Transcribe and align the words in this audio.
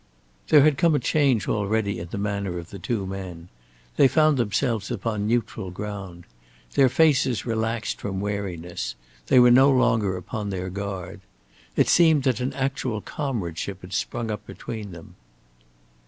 There 0.49 0.63
had 0.63 0.79
come 0.79 0.95
a 0.95 0.99
change 0.99 1.47
already 1.47 1.99
in 1.99 2.07
the 2.09 2.17
manner 2.17 2.57
of 2.57 2.71
the 2.71 2.79
two 2.79 3.05
men. 3.05 3.49
They 3.97 4.07
found 4.07 4.35
themselves 4.37 4.89
upon 4.89 5.27
neutral 5.27 5.69
ground. 5.69 6.23
Their 6.73 6.89
faces 6.89 7.45
relaxed 7.45 8.01
from 8.01 8.19
wariness; 8.19 8.95
they 9.27 9.37
were 9.39 9.51
no 9.51 9.69
longer 9.69 10.17
upon 10.17 10.49
their 10.49 10.71
guard. 10.71 11.21
It 11.75 11.87
seemed 11.87 12.23
that 12.23 12.39
an 12.39 12.51
actual 12.53 12.99
comradeship 12.99 13.81
had 13.81 13.93
sprung 13.93 14.31
up 14.31 14.43
between 14.47 14.89
them. 14.91 15.17